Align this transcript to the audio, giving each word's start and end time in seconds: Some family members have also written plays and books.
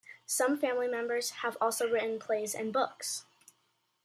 Some 0.25 0.57
family 0.57 0.87
members 0.87 1.29
have 1.29 1.57
also 1.61 1.87
written 1.87 2.17
plays 2.17 2.55
and 2.55 2.73
books. 2.73 3.23